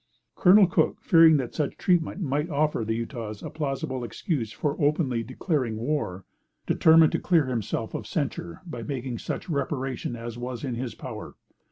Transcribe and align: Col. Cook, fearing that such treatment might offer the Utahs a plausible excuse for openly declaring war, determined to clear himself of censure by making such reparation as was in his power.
Col. 0.35 0.65
Cook, 0.65 0.99
fearing 0.99 1.37
that 1.37 1.53
such 1.53 1.77
treatment 1.77 2.21
might 2.23 2.49
offer 2.49 2.83
the 2.83 2.95
Utahs 2.95 3.43
a 3.43 3.51
plausible 3.51 4.03
excuse 4.03 4.51
for 4.51 4.75
openly 4.81 5.21
declaring 5.21 5.77
war, 5.77 6.25
determined 6.65 7.11
to 7.11 7.19
clear 7.19 7.45
himself 7.45 7.93
of 7.93 8.07
censure 8.07 8.61
by 8.65 8.81
making 8.81 9.19
such 9.19 9.47
reparation 9.47 10.15
as 10.15 10.39
was 10.39 10.63
in 10.63 10.73
his 10.73 10.95
power. 10.95 11.35